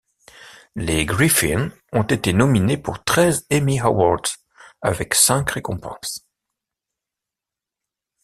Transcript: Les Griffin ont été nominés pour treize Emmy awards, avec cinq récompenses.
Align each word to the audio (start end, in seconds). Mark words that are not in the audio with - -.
Les 0.75 1.05
Griffin 1.05 1.69
ont 1.93 2.01
été 2.01 2.33
nominés 2.33 2.75
pour 2.79 3.03
treize 3.03 3.45
Emmy 3.53 3.79
awards, 3.79 4.35
avec 4.81 5.13
cinq 5.13 5.51
récompenses. 5.51 6.27